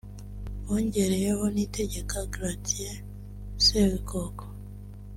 bongereyeho 0.65 1.43
Niyitegeka 1.53 2.19
Gratien 2.33 2.95
(Seburikoko) 3.65 4.45